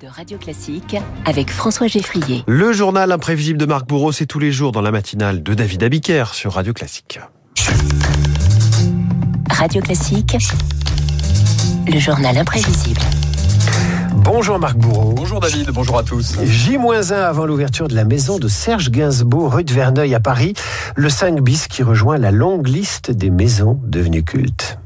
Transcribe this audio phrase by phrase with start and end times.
[0.00, 2.42] de Radio Classique avec François Geffrier.
[2.48, 5.82] Le journal imprévisible de Marc Bourreau, c'est tous les jours dans la matinale de David
[5.84, 7.20] Abiker sur Radio Classique.
[9.50, 10.36] Radio Classique,
[11.86, 13.00] le journal imprévisible.
[14.16, 15.12] Bonjour Marc Bourreau.
[15.12, 16.36] Bonjour David, bonjour à tous.
[16.42, 20.54] J-1 avant l'ouverture de la maison de Serge Gainsbourg, rue de Verneuil à Paris,
[20.96, 24.78] le 5 bis qui rejoint la longue liste des maisons devenues cultes.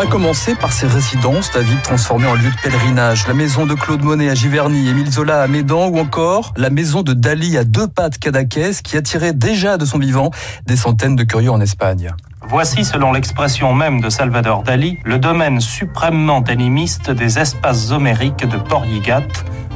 [0.00, 3.26] À commencer par ses résidences, David transformées en lieu de pèlerinage.
[3.26, 7.02] La maison de Claude Monet à Giverny, Émile Zola à Médan ou encore la maison
[7.02, 10.30] de Dali à deux pas de Cadaqués qui attirait déjà de son vivant
[10.64, 12.14] des centaines de curieux en Espagne.
[12.48, 18.56] Voici, selon l'expression même de Salvador Dali, le domaine suprêmement animiste des espaces homériques de
[18.56, 19.28] Porligat,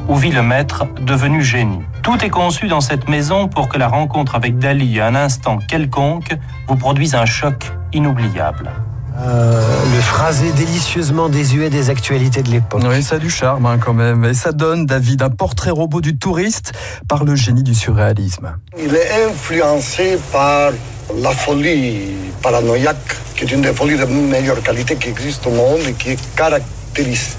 [0.08, 1.82] où vit le maître devenu génie.
[2.02, 5.58] Tout est conçu dans cette maison pour que la rencontre avec Dali à un instant
[5.58, 6.34] quelconque
[6.66, 8.72] vous produise un choc inoubliable.
[9.16, 9.60] Euh,
[9.94, 12.82] le phrasé délicieusement désuet des actualités de l'époque.
[12.88, 14.24] Oui, ça a du charme hein, quand même.
[14.24, 16.72] Et ça donne, David, un portrait robot du touriste
[17.08, 18.56] par le génie du surréalisme.
[18.76, 20.72] Il est influencé par
[21.16, 25.80] la folie paranoïaque, qui est une des folies de meilleure qualité qui existe au monde
[25.88, 27.38] et qui est caractéristique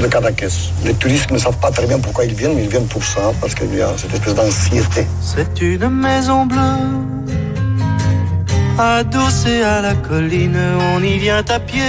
[0.00, 0.48] de Cadaqués.
[0.84, 3.32] Les touristes ne savent pas très bien pourquoi ils viennent, mais ils viennent pour ça,
[3.40, 5.06] parce qu'il y a cette espèce d'anxiété.
[5.20, 7.19] C'est une maison bleue
[8.78, 10.58] adossé à la colline,
[10.94, 11.80] on y vient à pied,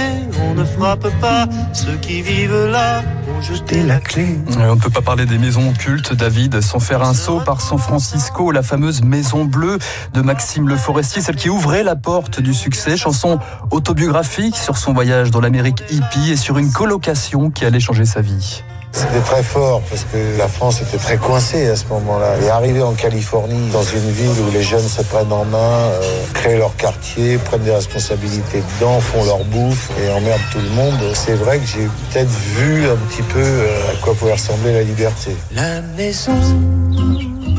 [0.44, 1.46] on ne frappe pas.
[1.72, 3.02] Ceux qui vivent là
[3.36, 4.38] ont jeté la clé.
[4.58, 7.78] On ne peut pas parler des maisons cultes, David, sans faire un saut par San
[7.78, 9.78] Francisco, la fameuse Maison Bleue
[10.12, 13.38] de Maxime Le Forestier, celle qui ouvrait la porte du succès, chanson
[13.70, 18.20] autobiographique sur son voyage dans l'Amérique hippie et sur une colocation qui allait changer sa
[18.20, 18.62] vie.
[18.92, 22.36] C'était très fort parce que la France était très coincée à ce moment-là.
[22.42, 26.24] Et arriver en Californie, dans une ville où les jeunes se prennent en main, euh,
[26.34, 31.00] créent leur quartier, prennent des responsabilités dedans, font leur bouffe et emmerdent tout le monde,
[31.14, 34.82] c'est vrai que j'ai peut-être vu un petit peu euh, à quoi pouvait ressembler la
[34.82, 35.36] liberté.
[35.54, 36.32] La maison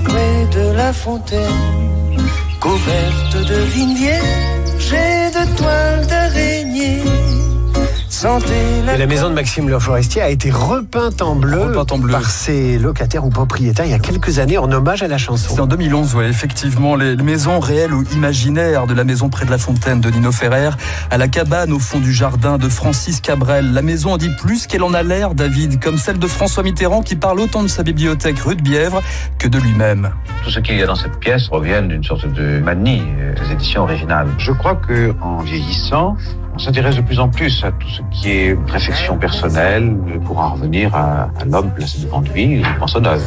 [0.03, 2.19] près de la fontaine,
[2.59, 6.22] couverte de vignes vierges et de toiles d'araignée.
[8.25, 12.13] Et la maison de Maxime Le Forestier a été repeinte en bleu, Repeinte en bleu.
[12.13, 15.55] par ses locataires ou propriétaires il y a quelques années en hommage à la chanson.
[15.55, 19.51] C'est en 2011, ouais, effectivement, les maisons réelles ou imaginaires de la maison près de
[19.51, 20.69] la fontaine de Nino Ferrer
[21.11, 23.73] à la cabane au fond du jardin de Francis Cabrel.
[23.73, 27.01] La maison en dit plus qu'elle en a l'air, David, comme celle de François Mitterrand
[27.01, 29.01] qui parle autant de sa bibliothèque rue de Bièvre
[29.37, 30.11] que de lui-même.
[30.45, 33.51] Tout ce qu'il y a dans cette pièce revient d'une sorte de manie euh, des
[33.51, 34.29] éditions originales.
[34.37, 36.15] Je crois que en vieillissant,
[36.55, 40.53] on s'intéresse de plus en plus à tout ce qui est réflexion personnelle pour en
[40.53, 43.23] revenir à, l'homme placé devant lui son œuvre.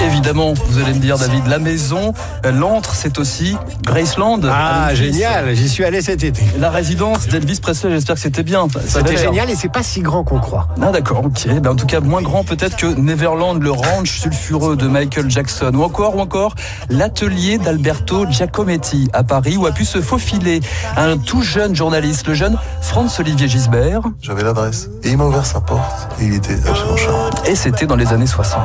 [0.00, 2.12] Évidemment, vous allez me dire, David, la maison,
[2.44, 4.40] euh, l'antre, c'est aussi Graceland.
[4.48, 6.42] Ah, génial, j'y suis allé cet été.
[6.58, 8.66] La résidence d'Elvis Presley, j'espère que c'était bien.
[8.86, 10.68] C'était génial et c'est pas si grand qu'on croit.
[10.80, 11.48] Ah d'accord, ok.
[11.60, 15.72] Ben, en tout cas, moins grand peut-être que Neverland, le ranch sulfureux de Michael Jackson.
[15.74, 16.54] Ou encore, ou encore,
[16.90, 20.60] l'atelier d'Alberto Giacometti à Paris où a pu se faufiler
[20.96, 24.02] un tout jeune journaliste, le jeune Franz-Olivier Gisbert.
[24.20, 24.90] J'avais l'adresse.
[25.02, 26.08] Et il m'a ouvert sa porte.
[26.20, 27.30] Et il était absolument charmant.
[27.46, 28.60] Et c'était dans les années 60.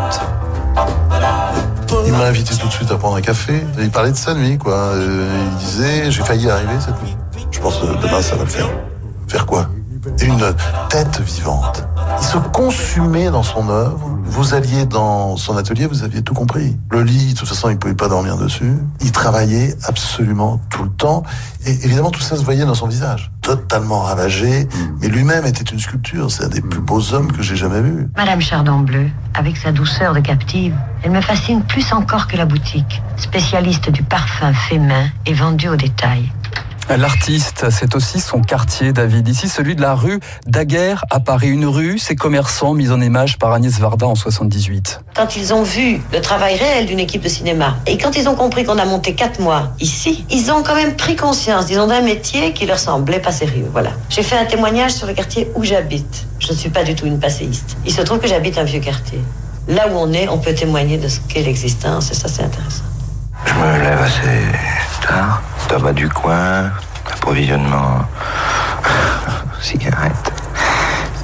[2.05, 3.63] Il m'a invité tout de suite à prendre un café.
[3.79, 4.73] Il parlait de sa nuit, quoi.
[4.73, 7.15] Euh, il disait, j'ai failli arriver cette nuit.
[7.49, 8.69] Je pense que demain, ça va le faire.
[9.29, 9.69] Faire quoi?
[10.21, 10.53] Une
[10.89, 11.87] tête vivante.
[12.17, 14.17] Il se consumait dans son œuvre.
[14.25, 16.77] Vous alliez dans son atelier, vous aviez tout compris.
[16.91, 18.73] Le lit, de toute façon, il ne pouvait pas dormir dessus.
[19.01, 21.23] Il travaillait absolument tout le temps.
[21.65, 23.31] Et évidemment, tout ça se voyait dans son visage.
[23.41, 24.67] Totalement ravagé.
[25.01, 26.29] Mais lui-même était une sculpture.
[26.29, 28.09] C'est un des plus beaux hommes que j'ai jamais vus.
[28.15, 32.45] Madame Chardon Bleu, avec sa douceur de captive, elle me fascine plus encore que la
[32.45, 33.01] boutique.
[33.17, 36.31] Spécialiste du parfum fait main et vendu au détail.
[36.97, 39.27] L'artiste, c'est aussi son quartier, David.
[39.27, 41.49] Ici, celui de la rue Daguerre à Paris.
[41.49, 45.01] Une rue, ses commerçants mis en image par Agnès Varda en 78.
[45.15, 48.35] Quand ils ont vu le travail réel d'une équipe de cinéma, et quand ils ont
[48.35, 52.01] compris qu'on a monté quatre mois ici, ils ont quand même pris conscience, disons, d'un
[52.01, 53.67] métier qui leur semblait pas sérieux.
[53.71, 53.91] Voilà.
[54.09, 56.25] J'ai fait un témoignage sur le quartier où j'habite.
[56.39, 57.77] Je ne suis pas du tout une passéiste.
[57.85, 59.19] Il se trouve que j'habite un vieux quartier.
[59.67, 62.83] Là où on est, on peut témoigner de ce qu'est l'existence, et ça, c'est intéressant.
[63.45, 64.88] Je me lève assez
[65.67, 66.71] Tabac du coin,
[67.11, 68.05] approvisionnement,
[69.61, 70.33] cigarette,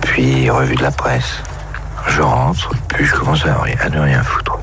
[0.02, 1.42] puis revue de la presse.
[2.08, 4.55] Je rentre, puis je commence à, à ne rien foutre.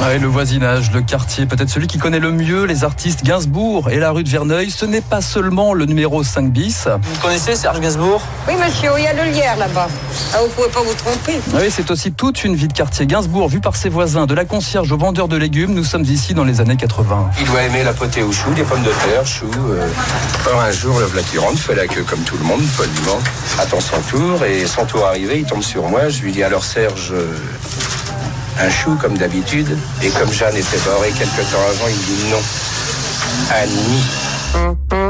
[0.00, 3.98] Ouais, le voisinage, le quartier, peut-être celui qui connaît le mieux les artistes Gainsbourg et
[3.98, 6.86] la rue de Verneuil, ce n'est pas seulement le numéro 5 bis.
[7.02, 8.20] Vous connaissez Serge Gainsbourg?
[8.46, 9.88] Oui, monsieur, il y a le lierre là-bas.
[10.34, 11.40] Ah, vous pouvez pas vous tromper.
[11.54, 14.44] Oui, c'est aussi toute une vie de quartier Gainsbourg vue par ses voisins, de la
[14.44, 15.74] concierge au vendeur de légumes.
[15.74, 17.30] Nous sommes ici dans les années 80.
[17.40, 19.50] Il doit aimer la potée aux choux, des pommes de terre, choux.
[19.70, 19.88] Euh...
[20.46, 23.18] Alors un jour, le voilà qui rentre, fait la queue comme tout le monde, poliment,
[23.58, 26.10] attend son tour, et son tour arrivé, il tombe sur moi.
[26.10, 27.34] Je lui dis alors Serge, euh,
[28.58, 29.68] un chou comme d'habitude.
[30.02, 32.42] Et comme Jeanne était barrée quelque temps avant, il dit non.
[33.50, 35.05] Annie.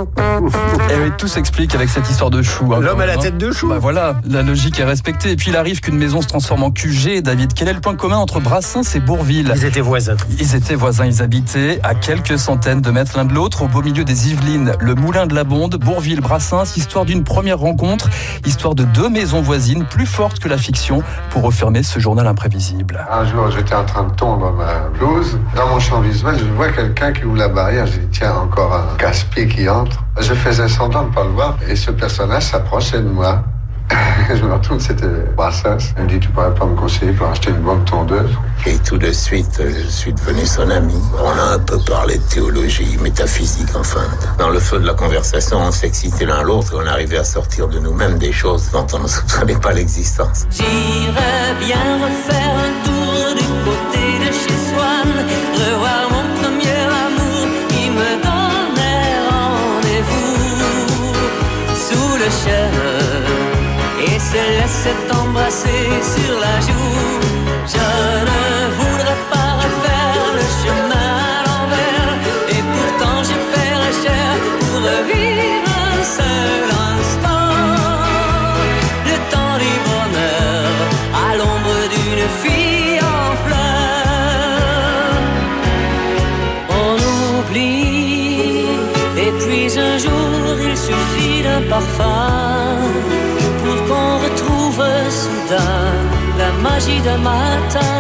[0.91, 2.73] Et oui, tout s'explique avec cette histoire de chou.
[2.75, 3.19] hein, L'homme à la hein.
[3.19, 3.69] tête de chou.
[3.69, 5.33] Bah voilà, la logique est respectée.
[5.33, 7.23] Et puis il arrive qu'une maison se transforme en QG.
[7.23, 10.17] David, quel est le point commun entre Brassens et Bourville Ils étaient voisins.
[10.39, 13.83] Ils étaient voisins, ils habitaient à quelques centaines de mètres l'un de l'autre, au beau
[13.83, 18.09] milieu des Yvelines, le moulin de la Bonde, Bourville, Brassens, histoire d'une première rencontre,
[18.45, 23.05] histoire de deux maisons voisines plus fortes que la fiction pour refermer ce journal imprévisible.
[23.11, 25.39] Un jour, j'étais en train de tomber ma blouse.
[25.55, 27.87] Dans mon champ visuel, je vois quelqu'un qui ouvre la barrière.
[27.87, 29.86] Je dis, tiens, encore un casse-pied qui entre.
[30.21, 33.45] Je faisais semblant de ne pas le voir et ce personnage s'approchait de moi.
[34.35, 35.07] je me retourne, c'était
[35.37, 35.93] Brassens.
[35.97, 38.31] Il me dit, tu pourrais pas me conseiller pour acheter une bonne tondeuse?
[38.67, 40.95] Et tout de suite, je suis devenu son ami.
[41.19, 44.05] On a un peu parlé de théologie, métaphysique, enfin.
[44.39, 47.69] Dans le feu de la conversation, on s'excitait l'un l'autre et on arrivait à sortir
[47.69, 50.47] de nous-mêmes des choses dont on ne soupçonnait pas l'existence.
[50.51, 52.96] J'irais bien refaire un tour
[64.01, 65.85] et se laissait embrasser
[66.15, 67.21] sur la joue.
[67.75, 67.89] Je
[68.31, 68.43] ne
[68.79, 72.13] voudrais pas refaire le chemin à l'envers
[72.55, 74.29] et pourtant je paierais cher
[74.61, 76.65] pour revivre un seul
[76.95, 77.55] instant.
[79.09, 80.69] Le temps du bonheur
[81.27, 85.17] à l'ombre d'une fille en fleurs.
[86.83, 86.97] On
[87.41, 88.67] oublie,
[89.25, 90.36] et puis un jour
[90.77, 92.77] suffit d'un parfum
[93.63, 95.93] pour qu'on retrouve soudain
[96.39, 97.95] la magie d'un matin.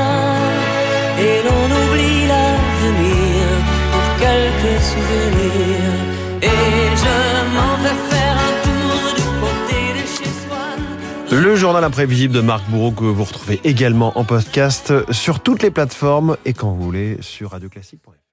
[1.18, 3.44] Et l'on oublie l'avenir
[3.92, 5.96] pour quelques souvenirs.
[6.42, 11.42] Et je m'en vais faire un tour du côté de chez Swann.
[11.42, 15.70] Le journal imprévisible de Marc Bourreau que vous retrouvez également en podcast sur toutes les
[15.70, 18.25] plateformes et quand vous voulez sur radioclassique.fr.